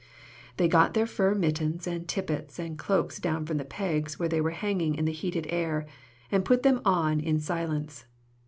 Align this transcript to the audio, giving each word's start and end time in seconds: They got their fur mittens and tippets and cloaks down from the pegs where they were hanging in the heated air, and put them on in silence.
They 0.57 0.67
got 0.67 0.95
their 0.95 1.05
fur 1.05 1.35
mittens 1.35 1.85
and 1.85 2.07
tippets 2.07 2.57
and 2.57 2.75
cloaks 2.75 3.19
down 3.19 3.45
from 3.45 3.57
the 3.57 3.63
pegs 3.63 4.17
where 4.17 4.27
they 4.27 4.41
were 4.41 4.49
hanging 4.49 4.95
in 4.95 5.05
the 5.05 5.11
heated 5.11 5.45
air, 5.51 5.85
and 6.31 6.43
put 6.43 6.63
them 6.63 6.81
on 6.83 7.19
in 7.19 7.39
silence. 7.39 8.05